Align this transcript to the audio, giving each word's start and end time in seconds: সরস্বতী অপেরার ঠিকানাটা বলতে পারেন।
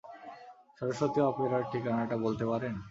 সরস্বতী 0.77 1.19
অপেরার 1.29 1.63
ঠিকানাটা 1.71 2.15
বলতে 2.25 2.45
পারেন। 2.45 2.73